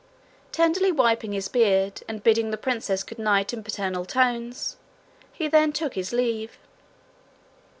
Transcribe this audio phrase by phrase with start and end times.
[0.51, 4.77] Tenderly wiping his beard, and bidding the princess good night in paternal tones,
[5.31, 6.57] he then took his leave.